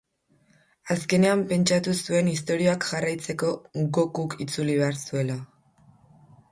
[0.95, 3.53] Azkenean pentsatu zuen istorioak jarraitzeko
[3.99, 5.39] Gokuk itzuli behar zuela.